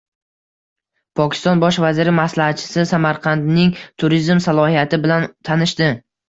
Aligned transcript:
Pokiston 1.19 1.61
Bosh 1.63 1.77
vaziri 1.83 2.13
maslahatchisi 2.19 2.85
Samarqandning 2.93 3.75
turizm 4.05 4.43
salohiyati 4.47 5.01
bilan 5.05 5.29
tanishdi 5.53 5.93